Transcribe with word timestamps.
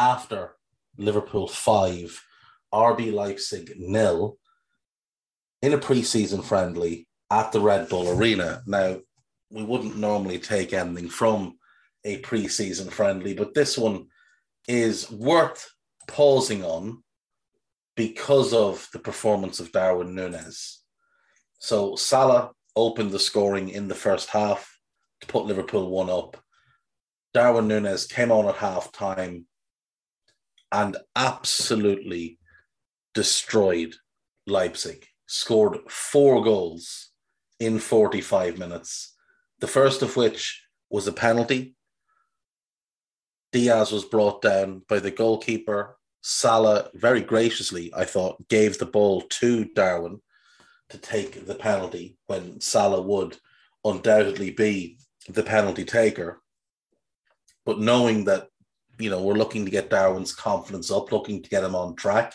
after 0.00 0.56
Liverpool 0.96 1.46
5, 1.46 2.24
RB 2.72 3.12
Leipzig 3.12 3.74
nil 3.78 4.38
in 5.60 5.74
a 5.74 5.78
pre-season 5.78 6.40
friendly 6.40 7.06
at 7.30 7.52
the 7.52 7.60
Red 7.60 7.90
Bull 7.90 8.08
Arena. 8.08 8.62
Now, 8.66 8.98
we 9.50 9.62
wouldn't 9.62 9.98
normally 9.98 10.38
take 10.38 10.72
anything 10.72 11.10
from 11.10 11.58
a 12.04 12.16
pre-season 12.18 12.88
friendly, 12.88 13.34
but 13.34 13.52
this 13.52 13.76
one 13.76 14.06
is 14.66 15.10
worth 15.10 15.70
pausing 16.08 16.64
on 16.64 17.02
because 17.94 18.54
of 18.54 18.88
the 18.94 18.98
performance 18.98 19.60
of 19.60 19.70
Darwin 19.70 20.14
Nunez. 20.14 20.80
So 21.58 21.94
Salah 21.96 22.52
opened 22.74 23.10
the 23.10 23.18
scoring 23.18 23.68
in 23.68 23.86
the 23.86 23.94
first 23.94 24.30
half 24.30 24.80
to 25.20 25.26
put 25.26 25.44
Liverpool 25.44 25.90
one 25.90 26.08
up. 26.08 26.38
Darwin 27.34 27.68
Nunez 27.68 28.06
came 28.06 28.32
on 28.32 28.48
at 28.48 28.54
half 28.54 28.90
time 28.92 29.44
and 30.72 30.96
absolutely 31.16 32.38
destroyed 33.14 33.94
Leipzig. 34.46 35.06
Scored 35.26 35.78
four 35.88 36.42
goals 36.42 37.10
in 37.60 37.78
45 37.78 38.58
minutes, 38.58 39.14
the 39.60 39.68
first 39.68 40.02
of 40.02 40.16
which 40.16 40.64
was 40.90 41.06
a 41.06 41.12
penalty. 41.12 41.76
Diaz 43.52 43.92
was 43.92 44.04
brought 44.04 44.42
down 44.42 44.82
by 44.88 44.98
the 44.98 45.10
goalkeeper. 45.10 45.96
Salah, 46.22 46.90
very 46.94 47.20
graciously, 47.20 47.92
I 47.94 48.04
thought, 48.04 48.48
gave 48.48 48.78
the 48.78 48.86
ball 48.86 49.22
to 49.22 49.64
Darwin 49.66 50.20
to 50.90 50.98
take 50.98 51.46
the 51.46 51.54
penalty 51.54 52.18
when 52.26 52.60
Salah 52.60 53.00
would 53.00 53.38
undoubtedly 53.84 54.50
be 54.50 54.98
the 55.28 55.42
penalty 55.42 55.84
taker. 55.84 56.40
But 57.64 57.78
knowing 57.78 58.24
that 58.24 58.48
you 59.00 59.10
know, 59.10 59.22
we're 59.22 59.34
looking 59.34 59.64
to 59.64 59.70
get 59.70 59.90
Darwin's 59.90 60.34
confidence 60.34 60.90
up, 60.90 61.10
looking 61.10 61.42
to 61.42 61.48
get 61.48 61.64
him 61.64 61.74
on 61.74 61.96
track. 61.96 62.34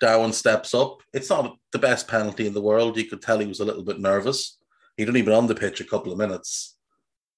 Darwin 0.00 0.32
steps 0.32 0.74
up. 0.74 0.98
It's 1.12 1.30
not 1.30 1.56
the 1.72 1.78
best 1.78 2.06
penalty 2.06 2.46
in 2.46 2.52
the 2.52 2.60
world. 2.60 2.96
You 2.96 3.04
could 3.04 3.22
tell 3.22 3.38
he 3.38 3.46
was 3.46 3.60
a 3.60 3.64
little 3.64 3.84
bit 3.84 3.98
nervous. 3.98 4.58
He'd 4.96 5.08
only 5.08 5.22
been 5.22 5.32
on 5.32 5.46
the 5.46 5.54
pitch 5.54 5.80
a 5.80 5.84
couple 5.84 6.12
of 6.12 6.18
minutes, 6.18 6.76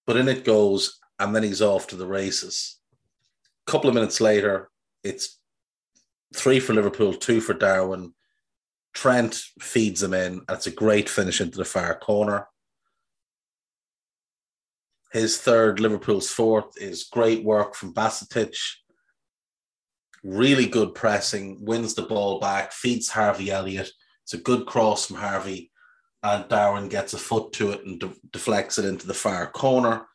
but 0.07 0.17
in 0.17 0.29
it 0.29 0.45
goes, 0.45 0.99
and 1.19 1.35
then 1.35 1.43
he's 1.43 1.63
off 1.63 1.87
to 1.89 1.97
the 1.97 2.07
races. 2.07 2.79
A 3.67 3.71
couple 3.71 3.89
of 3.89 3.95
minutes 3.95 4.21
later, 4.21 4.71
it's 5.05 5.39
three 6.35 6.61
for 6.61 6.75
Liverpool, 6.75 7.15
two 7.15 7.41
for 7.41 7.55
Darwin. 7.55 8.15
Trent 8.95 9.41
feeds 9.61 10.03
him 10.03 10.15
in, 10.15 10.43
it's 10.49 10.67
a 10.67 10.73
great 10.73 11.09
finish 11.09 11.41
into 11.41 11.59
the 11.59 11.65
far 11.65 11.97
corner. 11.99 12.49
His 15.11 15.39
third, 15.39 15.81
Liverpool's 15.81 16.31
fourth, 16.31 16.77
is 16.77 17.09
great 17.11 17.43
work 17.43 17.75
from 17.75 17.95
Bajcetic. 17.95 18.55
Really 20.23 20.67
good 20.67 20.95
pressing, 20.95 21.65
wins 21.65 21.95
the 21.95 22.03
ball 22.03 22.41
back, 22.41 22.73
feeds 22.73 23.09
Harvey 23.09 23.51
Elliott. 23.51 23.91
It's 24.25 24.35
a 24.35 24.39
good 24.39 24.67
cross 24.67 25.07
from 25.07 25.17
Harvey, 25.17 25.71
and 26.23 26.47
Darwin 26.49 26.89
gets 26.89 27.15
a 27.15 27.19
foot 27.19 27.53
to 27.55 27.71
it 27.71 27.87
and 27.87 27.99
de- 27.99 28.15
deflects 28.33 28.79
it 28.79 28.85
into 28.85 29.07
the 29.07 29.15
far 29.15 29.51
corner. 29.51 30.07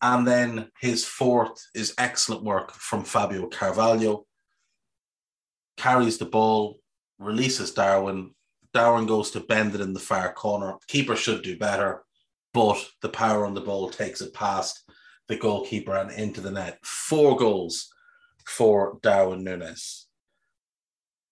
And 0.00 0.26
then 0.26 0.70
his 0.80 1.04
fourth 1.04 1.66
is 1.74 1.94
excellent 1.98 2.44
work 2.44 2.72
from 2.72 3.02
Fabio 3.02 3.48
Carvalho. 3.48 4.26
Carries 5.76 6.18
the 6.18 6.26
ball, 6.26 6.78
releases 7.18 7.72
Darwin. 7.72 8.32
Darwin 8.72 9.06
goes 9.06 9.32
to 9.32 9.40
bend 9.40 9.74
it 9.74 9.80
in 9.80 9.92
the 9.92 9.98
far 10.00 10.32
corner. 10.32 10.74
Keeper 10.86 11.16
should 11.16 11.42
do 11.42 11.58
better 11.58 12.03
but 12.54 12.82
the 13.02 13.08
power 13.10 13.44
on 13.44 13.52
the 13.52 13.60
ball 13.60 13.90
takes 13.90 14.22
it 14.22 14.32
past 14.32 14.80
the 15.28 15.36
goalkeeper 15.36 15.94
and 15.96 16.10
into 16.12 16.40
the 16.40 16.50
net. 16.50 16.78
Four 16.82 17.36
goals 17.36 17.88
for 18.46 18.98
Darwin 19.02 19.42
Nunez. 19.44 20.06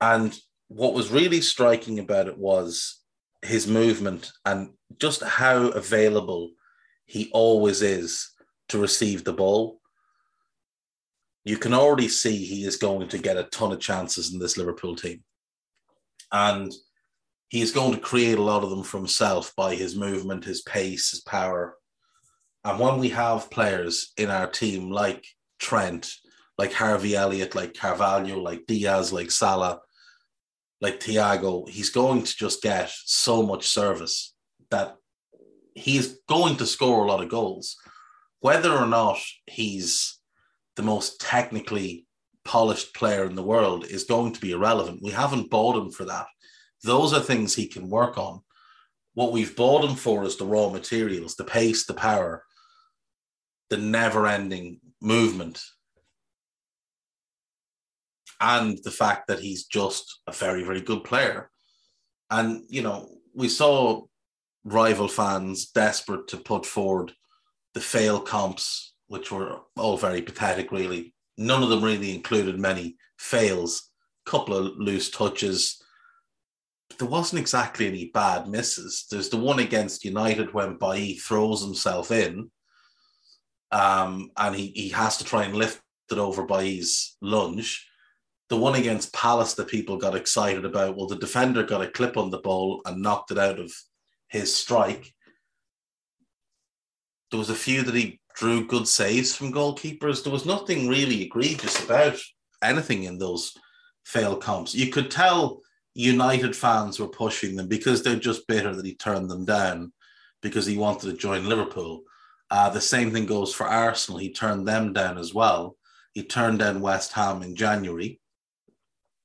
And 0.00 0.36
what 0.68 0.94
was 0.94 1.10
really 1.10 1.40
striking 1.40 2.00
about 2.00 2.26
it 2.26 2.36
was 2.36 3.00
his 3.40 3.66
movement 3.66 4.32
and 4.44 4.70
just 4.98 5.22
how 5.22 5.68
available 5.68 6.50
he 7.06 7.30
always 7.32 7.82
is 7.82 8.30
to 8.68 8.78
receive 8.78 9.22
the 9.22 9.32
ball. 9.32 9.80
You 11.44 11.56
can 11.56 11.74
already 11.74 12.08
see 12.08 12.36
he 12.36 12.64
is 12.64 12.76
going 12.76 13.08
to 13.08 13.18
get 13.18 13.36
a 13.36 13.44
ton 13.44 13.72
of 13.72 13.80
chances 13.80 14.32
in 14.32 14.40
this 14.40 14.56
Liverpool 14.56 14.96
team. 14.96 15.22
And 16.32 16.72
he's 17.52 17.70
going 17.70 17.92
to 17.92 18.00
create 18.00 18.38
a 18.38 18.42
lot 18.42 18.64
of 18.64 18.70
them 18.70 18.82
for 18.82 18.96
himself 18.96 19.54
by 19.54 19.74
his 19.74 19.94
movement, 19.94 20.42
his 20.42 20.62
pace, 20.62 21.10
his 21.10 21.20
power. 21.20 21.76
And 22.64 22.78
when 22.78 22.98
we 22.98 23.10
have 23.10 23.50
players 23.50 24.12
in 24.16 24.30
our 24.30 24.46
team 24.46 24.90
like 24.90 25.26
Trent, 25.58 26.10
like 26.56 26.72
Harvey 26.72 27.14
Elliott, 27.14 27.54
like 27.54 27.74
Carvalho, 27.74 28.38
like 28.38 28.64
Diaz, 28.66 29.12
like 29.12 29.30
Salah, 29.30 29.80
like 30.80 30.98
Thiago, 30.98 31.68
he's 31.68 31.90
going 31.90 32.22
to 32.22 32.34
just 32.34 32.62
get 32.62 32.90
so 33.04 33.42
much 33.42 33.68
service 33.68 34.34
that 34.70 34.96
he's 35.74 36.20
going 36.30 36.56
to 36.56 36.64
score 36.64 37.04
a 37.04 37.08
lot 37.08 37.22
of 37.22 37.28
goals. 37.28 37.76
Whether 38.40 38.72
or 38.72 38.86
not 38.86 39.18
he's 39.46 40.18
the 40.76 40.82
most 40.82 41.20
technically 41.20 42.06
polished 42.46 42.94
player 42.94 43.26
in 43.26 43.34
the 43.34 43.42
world 43.42 43.84
is 43.84 44.04
going 44.04 44.32
to 44.32 44.40
be 44.40 44.52
irrelevant. 44.52 45.02
We 45.02 45.10
haven't 45.10 45.50
bought 45.50 45.76
him 45.76 45.90
for 45.90 46.06
that. 46.06 46.26
Those 46.82 47.12
are 47.12 47.20
things 47.20 47.54
he 47.54 47.66
can 47.66 47.88
work 47.88 48.18
on. 48.18 48.40
What 49.14 49.32
we've 49.32 49.54
bought 49.54 49.84
him 49.84 49.96
for 49.96 50.24
is 50.24 50.36
the 50.36 50.46
raw 50.46 50.68
materials, 50.68 51.36
the 51.36 51.44
pace, 51.44 51.86
the 51.86 51.94
power, 51.94 52.44
the 53.70 53.76
never 53.76 54.26
ending 54.26 54.80
movement, 55.00 55.62
and 58.40 58.78
the 58.82 58.90
fact 58.90 59.28
that 59.28 59.38
he's 59.38 59.66
just 59.66 60.20
a 60.26 60.32
very, 60.32 60.64
very 60.64 60.80
good 60.80 61.04
player. 61.04 61.50
And, 62.30 62.64
you 62.68 62.82
know, 62.82 63.08
we 63.34 63.48
saw 63.48 64.02
rival 64.64 65.08
fans 65.08 65.66
desperate 65.66 66.28
to 66.28 66.36
put 66.36 66.64
forward 66.66 67.12
the 67.74 67.80
fail 67.80 68.20
comps, 68.20 68.94
which 69.06 69.30
were 69.30 69.60
all 69.76 69.96
very 69.96 70.22
pathetic, 70.22 70.72
really. 70.72 71.14
None 71.36 71.62
of 71.62 71.68
them 71.68 71.84
really 71.84 72.14
included 72.14 72.58
many 72.58 72.96
fails, 73.18 73.90
a 74.26 74.30
couple 74.30 74.54
of 74.56 74.76
loose 74.76 75.10
touches, 75.10 75.81
there 76.98 77.08
wasn't 77.08 77.40
exactly 77.40 77.86
any 77.86 78.10
bad 78.12 78.48
misses. 78.48 79.06
There's 79.10 79.28
the 79.28 79.36
one 79.36 79.58
against 79.58 80.04
United 80.04 80.52
when 80.54 80.78
Bailly 80.78 81.14
throws 81.14 81.62
himself 81.62 82.10
in, 82.10 82.50
um, 83.70 84.30
and 84.36 84.54
he, 84.54 84.68
he 84.68 84.88
has 84.90 85.16
to 85.18 85.24
try 85.24 85.44
and 85.44 85.54
lift 85.54 85.80
it 86.10 86.18
over 86.18 86.44
Bailly's 86.44 87.16
lunge. 87.20 87.88
The 88.48 88.56
one 88.56 88.74
against 88.74 89.14
Palace 89.14 89.54
that 89.54 89.68
people 89.68 89.96
got 89.96 90.14
excited 90.14 90.64
about, 90.64 90.96
well, 90.96 91.06
the 91.06 91.16
defender 91.16 91.62
got 91.62 91.82
a 91.82 91.90
clip 91.90 92.16
on 92.16 92.30
the 92.30 92.38
ball 92.38 92.82
and 92.84 93.00
knocked 93.00 93.30
it 93.30 93.38
out 93.38 93.58
of 93.58 93.72
his 94.28 94.54
strike. 94.54 95.12
There 97.30 97.38
was 97.38 97.50
a 97.50 97.54
few 97.54 97.82
that 97.82 97.94
he 97.94 98.20
drew 98.34 98.66
good 98.66 98.86
saves 98.86 99.34
from 99.34 99.52
goalkeepers. 99.52 100.22
There 100.22 100.32
was 100.32 100.44
nothing 100.44 100.88
really 100.88 101.22
egregious 101.22 101.82
about 101.82 102.18
anything 102.62 103.04
in 103.04 103.18
those 103.18 103.56
fail 104.04 104.36
comps. 104.36 104.74
You 104.74 104.90
could 104.90 105.10
tell 105.10 105.60
United 105.94 106.56
fans 106.56 106.98
were 106.98 107.08
pushing 107.08 107.56
them 107.56 107.68
because 107.68 108.02
they're 108.02 108.16
just 108.16 108.46
bitter 108.46 108.74
that 108.74 108.86
he 108.86 108.94
turned 108.94 109.30
them 109.30 109.44
down 109.44 109.92
because 110.40 110.66
he 110.66 110.76
wanted 110.76 111.10
to 111.10 111.16
join 111.16 111.48
Liverpool. 111.48 112.02
Uh, 112.50 112.68
the 112.70 112.80
same 112.80 113.10
thing 113.10 113.26
goes 113.26 113.54
for 113.54 113.66
Arsenal. 113.66 114.18
He 114.18 114.32
turned 114.32 114.66
them 114.66 114.92
down 114.92 115.18
as 115.18 115.32
well. 115.32 115.76
he 116.14 116.22
turned 116.22 116.58
down 116.58 116.82
West 116.82 117.12
Ham 117.12 117.42
in 117.42 117.56
January. 117.56 118.20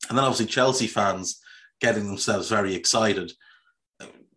And 0.10 0.18
then 0.18 0.24
obviously 0.24 0.46
Chelsea 0.46 0.88
fans 0.88 1.42
getting 1.82 2.08
themselves 2.08 2.50
very 2.50 2.74
excited. 2.74 3.32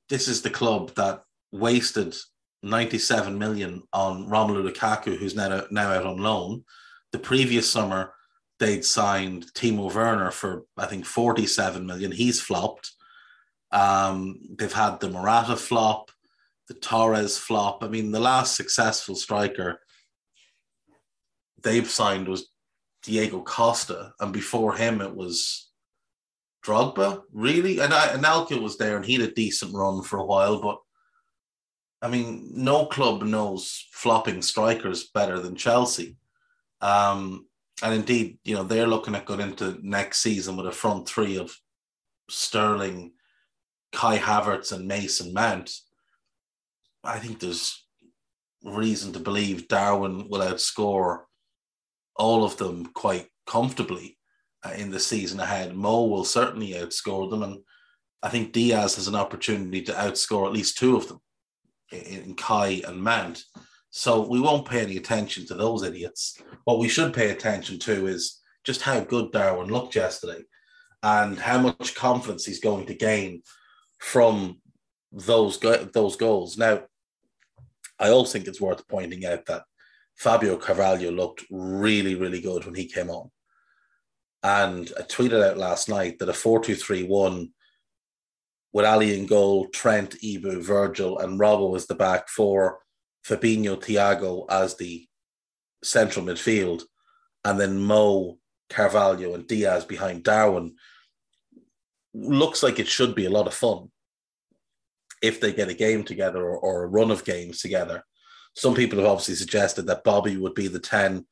This 0.08 0.26
is 0.26 0.42
the 0.42 0.50
club 0.50 0.92
that 0.96 1.22
wasted 1.52 2.16
97 2.62 3.38
million 3.38 3.82
on 3.92 4.26
Romelu 4.26 4.68
Lukaku, 4.68 5.16
who's 5.16 5.36
now, 5.36 5.62
now 5.70 5.92
out 5.92 6.06
on 6.06 6.18
loan. 6.18 6.64
The 7.12 7.18
previous 7.18 7.70
summer, 7.70 8.12
they'd 8.60 8.84
signed 8.84 9.46
Timo 9.54 9.92
Werner 9.92 10.30
for, 10.30 10.64
I 10.76 10.86
think, 10.86 11.06
47 11.06 11.84
million. 11.84 12.12
He's 12.12 12.40
flopped. 12.40 12.92
Um, 13.72 14.38
they've 14.56 14.72
had 14.72 15.00
the 15.00 15.08
Morata 15.08 15.56
flop, 15.56 16.10
the 16.68 16.74
Torres 16.74 17.38
flop. 17.38 17.82
I 17.82 17.88
mean, 17.88 18.12
the 18.12 18.20
last 18.20 18.54
successful 18.54 19.16
striker 19.16 19.80
they've 21.62 21.88
signed 21.88 22.28
was 22.28 22.48
Diego 23.02 23.42
Costa, 23.42 24.12
and 24.20 24.32
before 24.32 24.74
him 24.76 25.00
it 25.00 25.14
was 25.14 25.70
Drogba, 26.64 27.22
really. 27.32 27.80
And 27.80 27.92
Anelka 27.92 28.60
was 28.60 28.76
there, 28.76 28.96
and 28.96 29.04
he 29.04 29.14
had 29.14 29.28
a 29.28 29.32
decent 29.32 29.74
run 29.74 30.02
for 30.02 30.18
a 30.18 30.24
while. 30.24 30.60
But 30.60 30.78
I 32.02 32.08
mean, 32.08 32.50
no 32.54 32.86
club 32.86 33.22
knows 33.22 33.86
flopping 33.92 34.42
strikers 34.42 35.04
better 35.14 35.38
than 35.38 35.56
Chelsea. 35.56 36.16
Um, 36.80 37.46
and 37.82 37.94
indeed, 37.94 38.38
you 38.44 38.54
know, 38.54 38.62
they're 38.62 38.86
looking 38.86 39.14
at 39.14 39.24
going 39.24 39.40
into 39.40 39.78
next 39.82 40.18
season 40.18 40.56
with 40.56 40.66
a 40.66 40.72
front 40.72 41.08
three 41.08 41.36
of 41.38 41.54
Sterling, 42.28 43.12
Kai 43.92 44.18
Havertz, 44.18 44.72
and 44.72 44.86
Mason 44.86 45.32
Mount. 45.32 45.70
I 47.02 47.18
think 47.18 47.40
there's 47.40 47.86
reason 48.62 49.12
to 49.14 49.18
believe 49.18 49.68
Darwin 49.68 50.28
will 50.28 50.40
outscore 50.40 51.20
all 52.16 52.44
of 52.44 52.58
them 52.58 52.86
quite 52.94 53.28
comfortably 53.46 54.18
uh, 54.64 54.72
in 54.76 54.90
the 54.90 55.00
season 55.00 55.40
ahead. 55.40 55.74
Mo 55.74 56.04
will 56.04 56.24
certainly 56.24 56.72
outscore 56.72 57.30
them, 57.30 57.42
and 57.42 57.58
I 58.22 58.28
think 58.28 58.52
Diaz 58.52 58.96
has 58.96 59.08
an 59.08 59.14
opportunity 59.14 59.82
to 59.82 59.92
outscore 59.92 60.46
at 60.46 60.52
least 60.52 60.76
two 60.76 60.96
of 60.96 61.08
them 61.08 61.20
in, 61.90 62.22
in 62.22 62.34
Kai 62.34 62.82
and 62.86 63.02
Mount. 63.02 63.42
So 63.90 64.26
we 64.26 64.40
won't 64.40 64.68
pay 64.68 64.80
any 64.80 64.96
attention 64.96 65.46
to 65.46 65.54
those 65.54 65.82
idiots. 65.82 66.40
What 66.64 66.78
we 66.78 66.88
should 66.88 67.12
pay 67.12 67.30
attention 67.30 67.78
to 67.80 68.06
is 68.06 68.40
just 68.64 68.82
how 68.82 69.00
good 69.00 69.32
Darwin 69.32 69.68
looked 69.68 69.96
yesterday 69.96 70.42
and 71.02 71.38
how 71.38 71.58
much 71.58 71.94
confidence 71.94 72.44
he's 72.44 72.60
going 72.60 72.86
to 72.86 72.94
gain 72.94 73.42
from 73.98 74.60
those 75.12 75.56
go- 75.56 75.84
those 75.84 76.16
goals. 76.16 76.56
Now, 76.56 76.82
I 77.98 78.10
also 78.10 78.32
think 78.32 78.46
it's 78.46 78.60
worth 78.60 78.86
pointing 78.86 79.26
out 79.26 79.46
that 79.46 79.64
Fabio 80.16 80.56
Carvalho 80.56 81.10
looked 81.10 81.44
really, 81.50 82.14
really 82.14 82.40
good 82.40 82.64
when 82.64 82.74
he 82.74 82.86
came 82.86 83.10
on. 83.10 83.30
And 84.42 84.90
I 84.98 85.02
tweeted 85.02 85.44
out 85.44 85.58
last 85.58 85.88
night 85.88 86.18
that 86.18 86.28
a 86.28 86.32
4 86.32 86.60
2 86.60 86.74
3 86.74 87.04
1 87.04 87.48
with 88.72 88.86
Ali 88.86 89.18
in 89.18 89.26
goal, 89.26 89.68
Trent, 89.68 90.14
Ibou, 90.22 90.62
Virgil, 90.62 91.18
and 91.18 91.40
Robbo 91.40 91.74
as 91.76 91.86
the 91.86 91.94
back 91.94 92.28
four, 92.28 92.78
Fabinho, 93.26 93.76
Thiago 93.76 94.46
as 94.48 94.76
the 94.76 95.06
central 95.82 96.24
midfield, 96.24 96.82
and 97.44 97.58
then 97.58 97.78
Mo, 97.78 98.38
Carvalho, 98.68 99.34
and 99.34 99.46
Diaz 99.46 99.84
behind 99.84 100.22
Darwin 100.22 100.74
looks 102.12 102.62
like 102.62 102.78
it 102.78 102.88
should 102.88 103.14
be 103.14 103.26
a 103.26 103.30
lot 103.30 103.46
of 103.46 103.54
fun 103.54 103.90
if 105.22 105.40
they 105.40 105.52
get 105.52 105.68
a 105.68 105.74
game 105.74 106.02
together 106.02 106.42
or, 106.42 106.58
or 106.58 106.82
a 106.82 106.88
run 106.88 107.10
of 107.10 107.24
games 107.24 107.60
together. 107.60 108.04
Some 108.56 108.74
people 108.74 108.98
have 108.98 109.08
obviously 109.08 109.36
suggested 109.36 109.86
that 109.86 110.04
Bobby 110.04 110.36
would 110.36 110.54
be 110.54 110.66
the 110.66 110.80
10. 110.80 111.26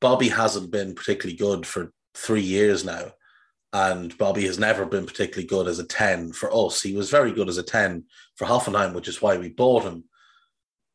Bobby 0.00 0.28
hasn't 0.28 0.70
been 0.70 0.94
particularly 0.94 1.36
good 1.36 1.66
for 1.66 1.92
three 2.14 2.42
years 2.42 2.84
now. 2.84 3.12
And 3.72 4.16
Bobby 4.18 4.46
has 4.46 4.58
never 4.58 4.86
been 4.86 5.06
particularly 5.06 5.48
good 5.48 5.66
as 5.66 5.80
a 5.80 5.86
10 5.86 6.32
for 6.32 6.54
us. 6.54 6.80
He 6.80 6.94
was 6.94 7.10
very 7.10 7.32
good 7.32 7.48
as 7.48 7.58
a 7.58 7.62
10 7.62 8.04
for 8.36 8.46
Hoffenheim, 8.46 8.94
which 8.94 9.08
is 9.08 9.20
why 9.20 9.36
we 9.36 9.48
bought 9.48 9.82
him. 9.82 10.04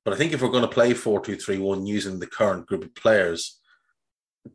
But 0.05 0.13
I 0.13 0.17
think 0.17 0.33
if 0.33 0.41
we're 0.41 0.49
going 0.49 0.63
to 0.63 0.67
play 0.67 0.93
4 0.93 1.21
2 1.21 1.35
3 1.35 1.57
1 1.57 1.85
using 1.85 2.19
the 2.19 2.27
current 2.27 2.65
group 2.65 2.83
of 2.83 2.95
players, 2.95 3.59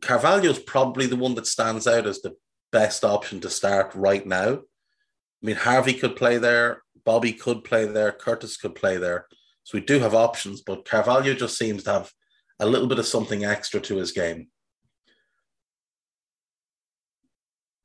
Carvalho's 0.01 0.59
probably 0.59 1.05
the 1.05 1.15
one 1.15 1.35
that 1.35 1.47
stands 1.47 1.87
out 1.87 2.07
as 2.07 2.21
the 2.21 2.35
best 2.71 3.03
option 3.03 3.39
to 3.41 3.49
start 3.49 3.93
right 3.95 4.25
now. 4.25 4.53
I 4.53 5.45
mean, 5.45 5.55
Harvey 5.55 5.93
could 5.93 6.15
play 6.15 6.37
there, 6.37 6.81
Bobby 7.05 7.33
could 7.33 7.63
play 7.63 7.85
there, 7.85 8.11
Curtis 8.11 8.57
could 8.57 8.75
play 8.75 8.97
there. 8.97 9.27
So 9.63 9.77
we 9.77 9.85
do 9.85 9.99
have 9.99 10.13
options, 10.13 10.61
but 10.61 10.85
Carvalho 10.85 11.33
just 11.33 11.57
seems 11.57 11.83
to 11.83 11.93
have 11.93 12.11
a 12.59 12.65
little 12.65 12.87
bit 12.87 12.99
of 12.99 13.05
something 13.05 13.45
extra 13.45 13.79
to 13.81 13.97
his 13.97 14.11
game. 14.11 14.47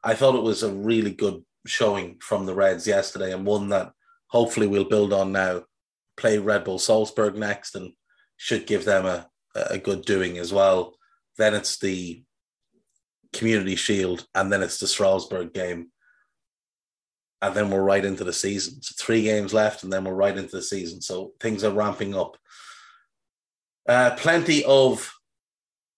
I 0.02 0.14
thought 0.14 0.36
it 0.36 0.42
was 0.42 0.62
a 0.62 0.72
really 0.72 1.10
good 1.10 1.44
showing 1.66 2.16
from 2.20 2.46
the 2.46 2.54
Reds 2.54 2.86
yesterday 2.86 3.32
and 3.32 3.46
one 3.46 3.68
that 3.68 3.92
hopefully 4.28 4.66
we'll 4.66 4.88
build 4.88 5.12
on 5.12 5.32
now. 5.32 5.64
Play 6.20 6.38
Red 6.38 6.64
Bull 6.64 6.78
Salzburg 6.78 7.36
next 7.36 7.74
and 7.74 7.92
should 8.36 8.66
give 8.66 8.84
them 8.84 9.06
a, 9.06 9.26
a 9.54 9.78
good 9.78 10.04
doing 10.04 10.38
as 10.38 10.52
well. 10.52 10.94
Then 11.38 11.54
it's 11.54 11.78
the 11.78 12.22
Community 13.32 13.76
Shield 13.76 14.26
and 14.34 14.52
then 14.52 14.62
it's 14.62 14.78
the 14.78 14.86
Strasbourg 14.86 15.52
game 15.52 15.90
and 17.42 17.54
then 17.54 17.70
we're 17.70 17.82
right 17.82 18.04
into 18.04 18.24
the 18.24 18.32
season. 18.32 18.82
So 18.82 18.94
three 18.98 19.22
games 19.22 19.54
left, 19.54 19.82
and 19.82 19.92
then 19.92 20.04
we're 20.04 20.14
right 20.14 20.36
into 20.36 20.56
the 20.56 20.62
season. 20.62 21.00
So 21.00 21.32
things 21.40 21.64
are 21.64 21.72
ramping 21.72 22.14
up. 22.14 22.36
Uh, 23.88 24.10
plenty 24.16 24.62
of 24.64 25.12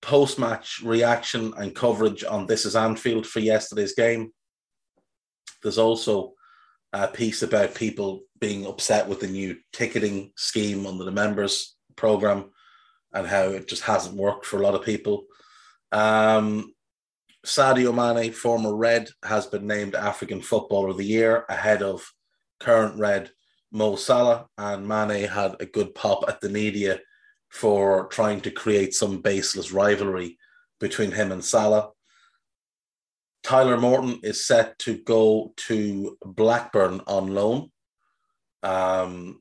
post-match 0.01 0.83
reaction 0.85 1.53
and 1.57 1.75
coverage 1.75 2.25
on 2.25 2.47
This 2.47 2.65
Is 2.65 2.77
Anfield 2.77 3.27
for 3.27 3.41
yesterday's 3.41 3.95
game. 3.95 4.33
There's 5.63 5.79
also 5.79 6.35
a 6.93 7.09
piece 7.09 7.43
about 7.43 7.75
people 7.75 8.23
being 8.43 8.67
upset 8.67 9.09
with 9.09 9.21
the 9.21 9.29
new 9.29 9.57
ticketing 9.73 10.33
scheme 10.37 10.85
under 10.85 11.05
the 11.05 11.13
members 11.13 11.77
program 11.95 12.51
and 13.15 13.25
how 13.25 13.45
it 13.45 13.69
just 13.69 13.83
hasn't 13.83 14.17
worked 14.17 14.45
for 14.45 14.57
a 14.57 14.63
lot 14.63 14.75
of 14.75 14.85
people. 14.85 15.27
Um, 15.93 16.75
Sadio 17.47 17.95
Mane, 17.95 18.33
former 18.33 18.75
Red, 18.75 19.09
has 19.25 19.47
been 19.47 19.69
named 19.69 19.95
African 19.95 20.41
Footballer 20.41 20.89
of 20.89 20.97
the 20.97 21.05
Year 21.05 21.45
ahead 21.49 21.85
of 21.85 22.05
current 22.59 22.99
Red 22.99 23.31
Mo 23.71 23.95
Salah. 23.95 24.47
And 24.59 24.89
Mane 24.89 25.29
had 25.29 25.55
a 25.61 25.67
good 25.67 25.95
pop 25.95 26.25
at 26.27 26.41
the 26.41 26.49
media 26.49 26.99
for 27.49 28.09
trying 28.09 28.41
to 28.41 28.51
create 28.51 28.93
some 28.93 29.23
baseless 29.23 29.71
rivalry 29.71 30.37
between 30.81 31.13
him 31.13 31.31
and 31.31 31.45
Salah. 31.45 31.91
Tyler 33.45 33.77
Morton 33.77 34.19
is 34.25 34.45
set 34.45 34.77
to 34.81 34.99
go 34.99 35.53
to 35.69 36.17
Blackburn 36.25 37.03
on 37.07 37.35
loan. 37.35 37.71
Um, 38.63 39.41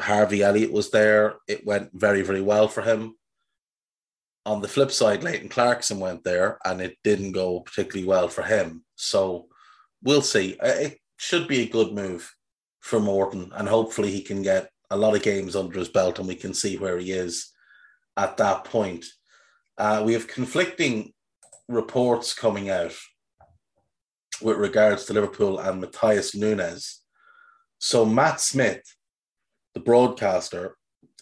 Harvey 0.00 0.42
Elliott 0.42 0.72
was 0.72 0.90
there. 0.90 1.36
It 1.48 1.66
went 1.66 1.90
very, 1.94 2.22
very 2.22 2.40
well 2.40 2.68
for 2.68 2.82
him 2.82 3.14
on 4.46 4.60
the 4.60 4.68
flip 4.68 4.90
side, 4.90 5.22
Leighton 5.22 5.48
Clarkson 5.48 5.98
went 5.98 6.22
there 6.24 6.58
and 6.64 6.80
it 6.80 6.98
didn't 7.02 7.32
go 7.32 7.60
particularly 7.60 8.06
well 8.06 8.28
for 8.28 8.42
him. 8.42 8.84
So 8.96 9.46
we'll 10.02 10.22
see. 10.22 10.56
It 10.62 10.98
should 11.16 11.48
be 11.48 11.62
a 11.62 11.68
good 11.68 11.92
move 11.92 12.30
for 12.80 13.00
Morton, 13.00 13.50
and 13.54 13.66
hopefully 13.66 14.10
he 14.10 14.20
can 14.20 14.42
get 14.42 14.68
a 14.90 14.96
lot 14.96 15.16
of 15.16 15.22
games 15.22 15.56
under 15.56 15.78
his 15.78 15.88
belt 15.88 16.18
and 16.18 16.28
we 16.28 16.34
can 16.34 16.52
see 16.52 16.76
where 16.76 16.98
he 16.98 17.12
is 17.12 17.50
at 18.16 18.36
that 18.36 18.64
point. 18.64 19.06
Uh, 19.78 20.02
we 20.04 20.12
have 20.12 20.28
conflicting 20.28 21.12
reports 21.68 22.34
coming 22.34 22.68
out 22.68 22.94
with 24.42 24.58
regards 24.58 25.06
to 25.06 25.14
Liverpool 25.14 25.58
and 25.58 25.82
Matheus 25.82 26.34
Nunes. 26.36 27.00
So 27.84 28.06
Matt 28.06 28.40
Smith, 28.40 28.96
the 29.74 29.80
broadcaster, 29.80 30.78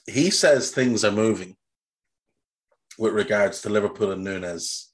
he 0.09 0.31
says 0.31 0.71
things 0.71 1.05
are 1.05 1.11
moving 1.11 1.57
with 2.97 3.15
regards 3.15 3.63
to 3.63 3.69
Liverpool 3.69 4.13
and 4.13 4.23
Nunes. 4.23 4.93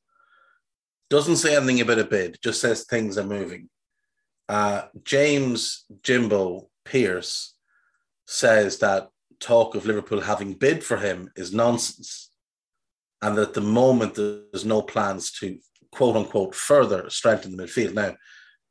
Doesn't 1.11 1.37
say 1.37 1.55
anything 1.55 1.83
about 1.83 1.99
a 1.99 2.05
bid, 2.05 2.39
just 2.43 2.63
says 2.63 2.85
things 2.85 3.19
are 3.19 3.27
moving. 3.27 3.69
Uh, 4.49 4.85
James 5.05 5.85
Jimbo 6.03 6.71
Pearce 6.87 7.55
says 8.27 8.79
that 8.79 9.11
talk 9.39 9.75
of 9.75 9.85
Liverpool 9.85 10.23
having 10.23 10.55
bid 10.55 10.83
for 10.83 10.97
him 10.97 11.31
is 11.37 11.53
nonsense, 11.53 12.31
and 13.21 13.37
that 13.37 13.49
at 13.49 13.53
the 13.55 13.61
moment 13.61 14.15
there's 14.15 14.65
no 14.65 14.81
plans 14.81 15.33
to 15.33 15.59
quote 15.93 16.17
unquote 16.17 16.55
further 16.55 17.11
strengthen 17.11 17.55
the 17.55 17.65
midfield. 17.65 17.93
Now, 17.93 18.17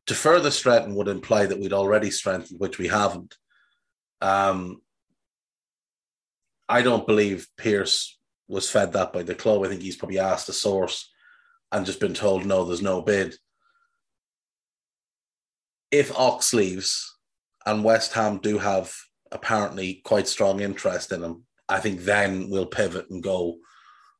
to 0.07 0.15
further 0.15 0.51
strengthen 0.51 0.95
would 0.95 1.07
imply 1.07 1.45
that 1.45 1.59
we'd 1.59 1.73
already 1.73 2.09
strengthened, 2.09 2.59
which 2.59 2.77
we 2.77 2.87
haven't. 2.87 3.35
Um, 4.21 4.81
I 6.67 6.81
don't 6.81 7.07
believe 7.07 7.47
Pearce 7.57 8.17
was 8.47 8.69
fed 8.69 8.93
that 8.93 9.13
by 9.13 9.23
the 9.23 9.35
club. 9.35 9.63
I 9.63 9.67
think 9.67 9.81
he's 9.81 9.97
probably 9.97 10.19
asked 10.19 10.47
the 10.47 10.53
source 10.53 11.11
and 11.71 11.85
just 11.85 11.99
been 11.99 12.13
told, 12.13 12.45
no, 12.45 12.63
there's 12.63 12.81
no 12.81 13.01
bid. 13.01 13.35
If 15.91 16.17
Ox 16.17 16.53
leaves 16.53 17.17
and 17.65 17.83
West 17.83 18.13
Ham 18.13 18.39
do 18.39 18.57
have 18.57 18.93
apparently 19.31 20.01
quite 20.05 20.27
strong 20.27 20.61
interest 20.61 21.11
in 21.11 21.23
him, 21.23 21.43
I 21.67 21.79
think 21.79 22.01
then 22.01 22.49
we'll 22.49 22.65
pivot 22.65 23.09
and 23.09 23.21
go 23.21 23.57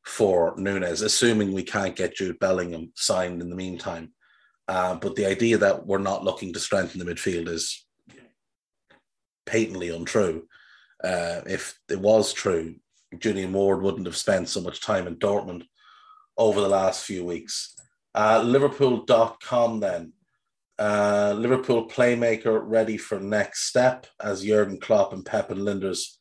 for 0.04 0.54
Nunes, 0.58 1.00
assuming 1.00 1.52
we 1.52 1.62
can't 1.62 1.96
get 1.96 2.14
Jude 2.14 2.38
Bellingham 2.38 2.92
signed 2.94 3.40
in 3.40 3.48
the 3.50 3.56
meantime. 3.56 4.12
Uh, 4.68 4.94
but 4.96 5.16
the 5.16 5.26
idea 5.26 5.56
that 5.58 5.86
we're 5.86 5.98
not 5.98 6.24
looking 6.24 6.52
to 6.52 6.60
strengthen 6.60 6.98
the 6.98 7.10
midfield 7.10 7.48
is 7.48 7.86
patently 9.46 9.88
untrue. 9.88 10.46
Uh, 11.02 11.40
if 11.46 11.78
it 11.88 11.98
was 11.98 12.34
true, 12.34 12.74
Julian 13.18 13.52
Ward 13.52 13.80
wouldn't 13.80 14.06
have 14.06 14.16
spent 14.16 14.48
so 14.48 14.60
much 14.60 14.82
time 14.82 15.06
in 15.06 15.16
Dortmund 15.16 15.64
over 16.36 16.60
the 16.60 16.68
last 16.68 17.04
few 17.04 17.24
weeks. 17.24 17.74
Uh, 18.14 18.42
Liverpool.com 18.44 19.80
then. 19.80 20.12
Uh, 20.78 21.34
Liverpool 21.36 21.88
playmaker 21.88 22.60
ready 22.62 22.96
for 22.96 23.18
next 23.18 23.64
step 23.68 24.06
as 24.20 24.44
Jurgen 24.44 24.78
Klopp 24.78 25.12
and 25.12 25.24
Pep 25.24 25.50
and 25.50 25.60
Lijnders 25.60 26.18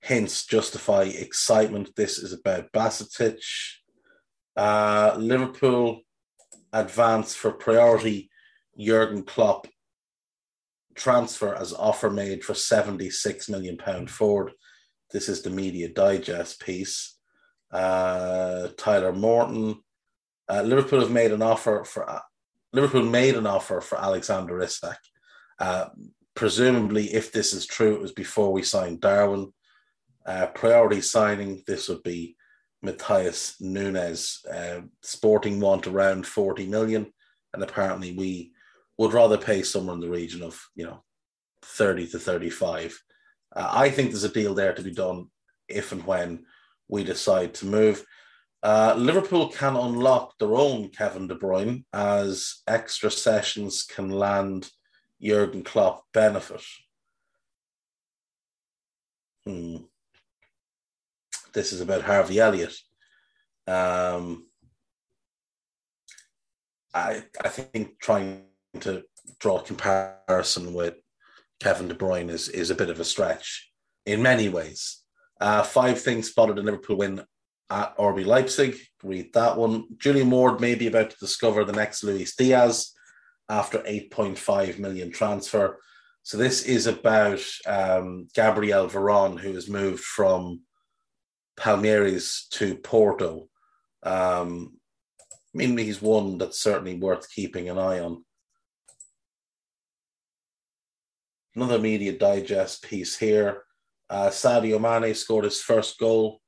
hints 0.00 0.46
justify 0.46 1.02
excitement. 1.02 1.94
This 1.96 2.18
is 2.18 2.32
about 2.32 2.72
Bajcetic. 2.72 3.42
Uh, 4.56 5.14
Liverpool 5.18 6.02
advance 6.72 7.34
for 7.34 7.52
priority 7.52 8.30
Jurgen 8.78 9.22
Klopp 9.24 9.66
transfer 10.94 11.54
as 11.54 11.72
offer 11.72 12.10
made 12.10 12.44
for 12.44 12.54
76 12.54 13.48
million 13.48 13.76
pound 13.76 14.10
forward. 14.10 14.52
This 15.10 15.28
is 15.28 15.42
the 15.42 15.50
media 15.50 15.88
digest 15.88 16.60
piece. 16.60 17.18
Uh, 17.70 18.68
Tyler 18.76 19.12
Morton. 19.12 19.80
Uh, 20.48 20.62
Liverpool 20.62 21.00
have 21.00 21.10
made 21.10 21.32
an 21.32 21.42
offer 21.42 21.84
for 21.84 22.08
uh, 22.08 22.20
Liverpool 22.72 23.04
made 23.04 23.36
an 23.36 23.46
offer 23.46 23.80
for 23.80 23.98
Alexander 23.98 24.60
Isak. 24.60 24.98
Uh, 25.58 25.86
presumably, 26.34 27.12
if 27.12 27.32
this 27.32 27.52
is 27.52 27.66
true, 27.66 27.94
it 27.94 28.00
was 28.00 28.12
before 28.12 28.52
we 28.52 28.62
signed 28.62 29.00
Darwin. 29.00 29.52
Uh, 30.24 30.46
priority 30.46 31.00
signing, 31.00 31.62
this 31.66 31.88
would 31.88 32.02
be 32.02 32.36
Matheus 32.84 33.60
Nunes. 33.60 34.44
Uh, 34.50 34.82
Sporting 35.02 35.60
want 35.60 35.86
around 35.86 36.26
40 36.26 36.66
million, 36.66 37.12
and 37.54 37.62
apparently 37.62 38.12
we 38.12 38.52
would 38.98 39.12
rather 39.12 39.38
pay 39.38 39.62
somewhere 39.62 39.94
in 39.94 40.00
the 40.00 40.08
region 40.08 40.42
of, 40.42 40.60
you 40.74 40.84
know, 40.84 41.02
30 41.62 42.08
to 42.08 42.18
35. 42.18 43.00
Uh, 43.54 43.70
I 43.72 43.90
think 43.90 44.10
there's 44.10 44.24
a 44.24 44.28
deal 44.28 44.54
there 44.54 44.74
to 44.74 44.82
be 44.82 44.92
done 44.92 45.26
if 45.68 45.92
and 45.92 46.04
when 46.04 46.44
we 46.88 47.04
decide 47.04 47.54
to 47.54 47.66
move. 47.66 48.04
Uh, 48.62 48.94
Liverpool 48.96 49.48
can 49.48 49.74
unlock 49.74 50.38
their 50.38 50.54
own 50.54 50.88
Kevin 50.90 51.26
De 51.26 51.34
Bruyne 51.34 51.84
as 51.92 52.62
extra 52.68 53.10
sessions 53.10 53.82
can 53.82 54.10
land 54.10 54.70
Jurgen 55.20 55.64
Klopp 55.64 56.04
benefit. 56.12 56.62
Hmm. 59.44 59.78
This 61.52 61.72
is 61.72 61.80
about 61.80 62.02
Harvey 62.02 62.40
Elliott. 62.40 62.74
Um, 63.66 64.46
I 66.94 67.24
I 67.40 67.48
think 67.48 67.98
trying 68.00 68.44
to 68.80 69.04
draw 69.38 69.58
a 69.58 69.62
comparison 69.62 70.74
with 70.74 70.94
Kevin 71.60 71.88
De 71.88 71.94
Bruyne 71.94 72.30
is 72.30 72.48
is 72.48 72.70
a 72.70 72.74
bit 72.74 72.90
of 72.90 73.00
a 73.00 73.04
stretch 73.04 73.70
in 74.06 74.22
many 74.22 74.48
ways. 74.48 75.02
Uh, 75.40 75.62
five 75.62 76.00
things 76.00 76.28
spotted 76.28 76.58
in 76.58 76.64
Liverpool 76.64 76.96
win 76.96 77.22
at 77.70 77.96
RB 77.96 78.24
Leipzig. 78.24 78.76
Read 79.02 79.32
that 79.32 79.56
one. 79.56 79.84
Julian 79.98 80.30
Ward 80.30 80.60
may 80.60 80.74
be 80.74 80.86
about 80.86 81.10
to 81.10 81.16
discover 81.18 81.64
the 81.64 81.72
next 81.72 82.04
Luis 82.04 82.36
Diaz 82.36 82.92
after 83.48 83.78
8.5 83.78 84.78
million 84.78 85.10
transfer. 85.10 85.78
So 86.22 86.36
this 86.36 86.62
is 86.64 86.86
about 86.86 87.42
um, 87.66 88.28
Gabriel 88.34 88.88
Veron, 88.88 89.38
who 89.38 89.54
has 89.54 89.68
moved 89.68 90.04
from 90.04 90.60
Palmeiras 91.56 92.48
to 92.50 92.76
Porto. 92.76 93.48
Um, 94.02 94.78
I 95.54 95.58
mean, 95.58 95.76
he's 95.76 96.00
one 96.00 96.38
that's 96.38 96.60
certainly 96.60 96.94
worth 96.94 97.30
keeping 97.30 97.68
an 97.68 97.78
eye 97.78 98.00
on. 98.00 98.24
Another 101.54 101.78
media 101.78 102.12
digest 102.18 102.82
piece 102.82 103.18
here. 103.18 103.64
Uh, 104.08 104.28
Sadio 104.28 104.80
Mane 104.80 105.14
scored 105.14 105.44
his 105.44 105.60
first 105.60 105.98
goal 105.98 106.40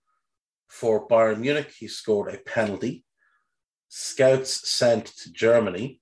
for 0.68 1.06
Bayern 1.08 1.40
Munich. 1.40 1.72
He 1.78 1.88
scored 1.88 2.34
a 2.34 2.38
penalty. 2.38 3.04
Scouts 3.88 4.68
sent 4.70 5.06
to 5.06 5.32
Germany. 5.32 6.00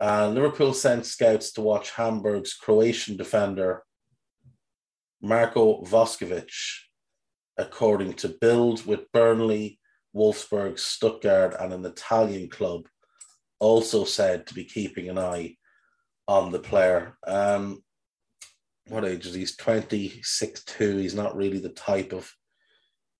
Uh, 0.00 0.28
Liverpool 0.28 0.74
sent 0.74 1.06
scouts 1.06 1.52
to 1.52 1.60
watch 1.62 1.92
Hamburg's 1.92 2.52
Croatian 2.52 3.16
defender 3.16 3.84
Marco 5.22 5.82
Vuskovic, 5.82 6.52
according 7.58 8.14
to 8.14 8.36
Bild, 8.40 8.84
with 8.86 9.10
Burnley, 9.12 9.78
Wolfsburg, 10.14 10.78
Stuttgart, 10.78 11.54
and 11.58 11.72
an 11.72 11.84
Italian 11.84 12.48
club 12.48 12.86
also 13.58 14.04
said 14.04 14.46
to 14.46 14.54
be 14.54 14.64
keeping 14.64 15.08
an 15.08 15.18
eye 15.18 15.56
on 16.28 16.52
the 16.52 16.58
player. 16.58 17.16
Um, 17.26 17.82
what 18.88 19.04
age 19.04 19.26
is 19.26 19.34
he? 19.34 19.40
He's 19.40 19.56
26 19.56 20.64
2. 20.64 20.96
He's 20.96 21.14
not 21.14 21.36
really 21.36 21.58
the 21.58 21.70
type 21.70 22.12
of 22.12 22.32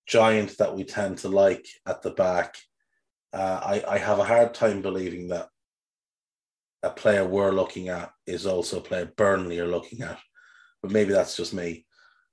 giant 0.06 0.56
that 0.58 0.74
we 0.74 0.84
tend 0.84 1.18
to 1.18 1.28
like 1.28 1.66
at 1.86 2.02
the 2.02 2.10
back. 2.10 2.56
Uh, 3.32 3.60
I, 3.62 3.84
I 3.94 3.98
have 3.98 4.18
a 4.18 4.24
hard 4.24 4.54
time 4.54 4.82
believing 4.82 5.28
that 5.28 5.48
a 6.82 6.90
player 6.90 7.26
we're 7.26 7.52
looking 7.52 7.88
at 7.88 8.10
is 8.26 8.46
also 8.46 8.78
a 8.78 8.82
player 8.82 9.12
Burnley 9.16 9.58
are 9.58 9.66
looking 9.66 10.02
at, 10.02 10.18
but 10.82 10.92
maybe 10.92 11.12
that's 11.12 11.36
just 11.36 11.52
me. 11.52 11.84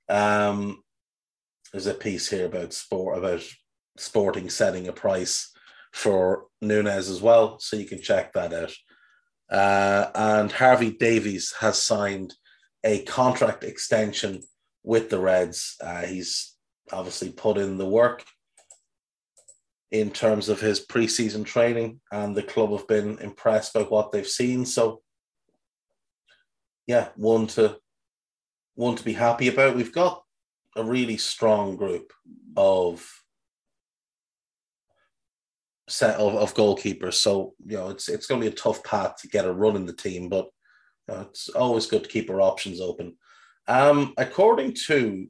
Um, 0.08 0.82
there's 1.74 1.88
a 1.88 1.94
piece 1.94 2.30
here 2.30 2.46
about 2.46 2.72
sport 2.72 3.18
about 3.18 3.42
Sporting 3.96 4.48
setting 4.48 4.88
a 4.88 4.92
price 4.92 5.52
for 5.92 6.46
Nunes 6.60 7.08
as 7.08 7.20
well, 7.20 7.58
so 7.60 7.76
you 7.76 7.84
can 7.84 8.00
check 8.00 8.32
that 8.32 8.52
out. 8.52 8.72
Uh, 9.50 10.10
and 10.14 10.50
Harvey 10.50 10.90
Davies 10.90 11.52
has 11.60 11.80
signed 11.80 12.34
a 12.82 13.02
contract 13.04 13.62
extension 13.62 14.40
with 14.82 15.10
the 15.10 15.18
Reds. 15.20 15.76
Uh, 15.80 16.02
he's 16.02 16.56
obviously 16.92 17.30
put 17.30 17.56
in 17.56 17.78
the 17.78 17.86
work 17.86 18.24
in 19.92 20.10
terms 20.10 20.48
of 20.48 20.60
his 20.60 20.84
preseason 20.84 21.44
training, 21.44 22.00
and 22.10 22.36
the 22.36 22.42
club 22.42 22.70
have 22.70 22.88
been 22.88 23.18
impressed 23.18 23.74
by 23.74 23.82
what 23.82 24.10
they've 24.10 24.26
seen. 24.26 24.64
So, 24.66 25.02
yeah, 26.88 27.08
one 27.14 27.46
to 27.48 27.78
one 28.74 28.96
to 28.96 29.04
be 29.04 29.12
happy 29.12 29.46
about. 29.46 29.76
We've 29.76 29.92
got 29.92 30.23
a 30.76 30.84
really 30.84 31.16
strong 31.16 31.76
group 31.76 32.12
of 32.56 33.08
set 35.88 36.16
of, 36.16 36.34
of 36.34 36.54
goalkeepers. 36.54 37.14
So 37.14 37.54
you 37.64 37.76
know 37.76 37.90
it's 37.90 38.08
it's 38.08 38.26
going 38.26 38.40
to 38.40 38.48
be 38.48 38.52
a 38.52 38.56
tough 38.56 38.82
path 38.84 39.16
to 39.18 39.28
get 39.28 39.44
a 39.44 39.52
run 39.52 39.76
in 39.76 39.86
the 39.86 39.92
team, 39.92 40.28
but 40.28 40.48
you 41.08 41.14
know, 41.14 41.20
it's 41.22 41.48
always 41.50 41.86
good 41.86 42.04
to 42.04 42.10
keep 42.10 42.30
our 42.30 42.40
options 42.40 42.80
open. 42.80 43.16
Um, 43.66 44.14
according 44.16 44.74
to 44.86 45.26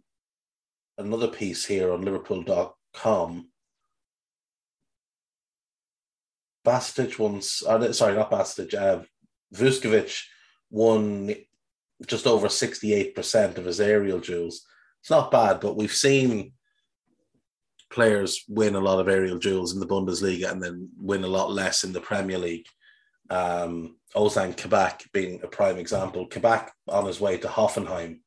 another 0.99 1.29
piece 1.29 1.65
here 1.65 1.93
on 1.93 2.03
Liverpool.com, 2.03 3.49
Bajcetic 6.67 7.19
once, 7.19 7.63
uh, 7.65 7.93
sorry, 7.93 8.15
not 8.15 8.31
Bajcetic, 8.31 8.75
uh, 8.75 9.03
Vuskovic 9.55 10.23
won 10.71 11.35
just 12.07 12.27
over 12.27 12.49
68% 12.49 13.59
of 13.59 13.65
his 13.65 13.81
aerial 13.81 14.19
duels. 14.19 14.65
It's 15.05 15.11
not 15.11 15.31
bad, 15.31 15.61
but 15.61 15.77
we've 15.77 15.93
seen 15.93 16.53
players 17.91 18.43
win 18.49 18.75
a 18.75 18.81
lot 18.81 19.01
of 19.01 19.07
aerial 19.07 19.37
duels 19.37 19.75
in 19.75 19.79
the 19.79 19.87
Bundesliga 19.87 20.51
and 20.51 20.63
then 20.63 20.89
win 20.99 21.25
a 21.25 21.29
lot 21.29 21.51
less 21.51 21.85
in 21.85 21.93
the 21.93 22.01
Premier 22.01 22.39
League. 22.39 22.65
Um, 23.29 23.99
Ozan 24.17 24.57
Kabak 24.57 25.05
being 25.13 25.43
a 25.43 25.47
prime 25.47 25.77
example. 25.77 26.27
Kabak 26.27 26.73
on 26.89 27.05
his 27.05 27.21
way 27.21 27.37
to 27.37 27.49
Hoffenheim 27.49 28.21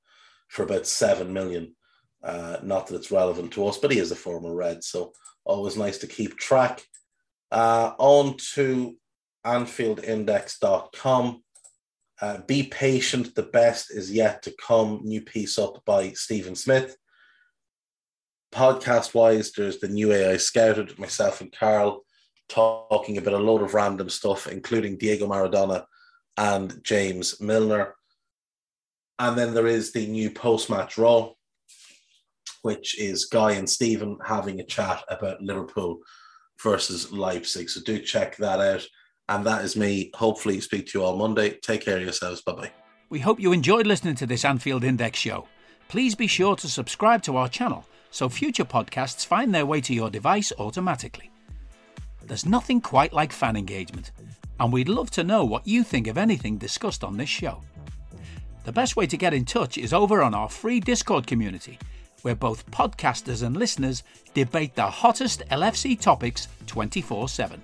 for 0.50 0.62
about 0.62 0.86
seven 0.86 1.34
million. 1.34 1.76
Uh, 2.24 2.58
not 2.62 2.86
that 2.86 2.98
it's 2.98 3.10
relevant 3.10 3.54
to 3.54 3.66
us, 3.66 3.80
but 3.80 3.90
he 3.90 3.98
is 3.98 4.12
a 4.12 4.16
former 4.16 4.54
Red, 4.54 4.84
so 4.84 5.14
always 5.46 5.78
nice 5.78 5.98
to 5.98 6.08
keep 6.08 6.38
track. 6.38 6.84
Uh, 7.52 7.94
on 7.98 8.38
to 8.54 8.96
AnfieldIndex.com. 9.44 11.44
Uh, 12.20 12.40
be 12.48 12.64
patient, 12.64 13.36
the 13.36 13.44
best 13.44 13.92
is 13.92 14.12
yet 14.12 14.42
to 14.44 14.54
come. 14.66 15.02
New 15.04 15.22
piece 15.22 15.60
up 15.60 15.84
by 15.86 16.12
Stephen 16.12 16.56
Smith. 16.56 16.98
Podcast 18.52 19.14
wise, 19.14 19.52
there's 19.52 19.80
the 19.80 19.88
new 19.88 20.12
AI 20.12 20.38
Scouted, 20.38 20.98
myself 20.98 21.42
and 21.42 21.52
Carl 21.52 22.04
talking 22.50 23.18
about 23.18 23.34
a 23.34 23.38
load 23.38 23.62
of 23.62 23.74
random 23.74 24.10
stuff, 24.10 24.48
including 24.48 24.98
Diego 24.98 25.28
Maradona 25.28 25.86
and 26.38 26.82
James 26.84 27.40
Milner. 27.42 27.94
And 29.20 29.38
then 29.38 29.54
there 29.54 29.68
is 29.68 29.92
the 29.92 30.08
new 30.08 30.32
post 30.32 30.70
match 30.70 30.98
Raw, 30.98 31.32
which 32.62 33.00
is 33.00 33.26
Guy 33.26 33.54
and 33.54 33.70
Stephen 33.70 34.18
having 34.26 34.60
a 34.60 34.66
chat 34.66 35.04
about 35.10 35.42
Liverpool 35.42 36.00
versus 36.62 37.12
Leipzig. 37.12 37.70
So 37.70 37.82
do 37.82 38.00
check 38.00 38.38
that 38.38 38.60
out. 38.60 38.86
And 39.30 39.46
that 39.46 39.66
is 39.66 39.76
me. 39.76 40.12
Hopefully, 40.16 40.62
speak 40.62 40.88
to 40.88 41.00
you 41.00 41.06
all 41.06 41.18
Monday. 41.18 41.52
Take 41.62 41.82
care 41.82 41.98
of 41.98 42.04
yourselves. 42.04 42.42
Bye 42.42 42.54
bye. 42.54 42.72
We 43.10 43.20
hope 43.20 43.40
you 43.40 43.52
enjoyed 43.52 43.88
listening 43.88 44.16
to 44.16 44.26
this 44.26 44.46
Anfield 44.46 44.84
Index 44.84 45.20
show. 45.20 45.48
Please 45.88 46.16
be 46.16 46.28
sure 46.28 46.56
to 46.58 46.68
subscribe 46.68 47.24
to 47.24 47.38
our 47.38 47.48
channel 47.48 47.86
so 48.12 48.30
future 48.30 48.66
podcasts 48.66 49.26
find 49.26 49.54
their 49.54 49.66
way 49.66 49.82
to 49.82 49.94
your 49.94 50.10
device 50.10 50.52
automatically. 50.60 51.30
There's 52.26 52.46
nothing 52.46 52.82
quite 52.82 53.14
like 53.14 53.32
fan 53.32 53.56
engagement, 53.56 54.12
and 54.60 54.74
we'd 54.74 54.90
love 54.90 55.12
to 55.12 55.24
know 55.24 55.46
what 55.46 55.68
you 55.68 55.84
think 55.84 56.08
of 56.08 56.18
anything 56.18 56.58
discussed 56.58 57.04
on 57.04 57.16
this 57.16 57.30
show. 57.30 57.64
The 58.66 58.72
best 58.72 58.98
way 58.98 59.08
to 59.08 59.18
get 59.18 59.34
in 59.34 59.46
touch 59.46 59.78
is 59.78 59.94
over 59.94 60.22
on 60.22 60.34
our 60.34 60.50
free 60.50 60.80
Discord 60.82 61.26
community, 61.26 61.80
where 62.24 62.36
both 62.36 62.70
podcasters 62.70 63.44
and 63.44 63.56
listeners 63.56 64.04
debate 64.34 64.76
the 64.76 64.90
hottest 64.90 65.44
LFC 65.50 66.00
topics 66.00 66.50
24 66.66 67.30
7. 67.30 67.64